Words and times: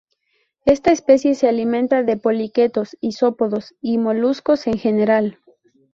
Esta 0.65 0.91
especie 0.91 1.35
se 1.35 1.47
alimenta 1.47 2.01
de 2.01 2.17
poliquetos, 2.17 2.97
isópodos 3.01 3.75
y 3.81 3.99
moluscos 3.99 4.65
en 4.65 4.79
general. 4.79 5.37